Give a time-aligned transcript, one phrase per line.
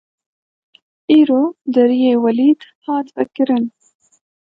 [1.17, 1.41] Îro
[1.73, 3.65] Deriyê Welîd hat vekirin.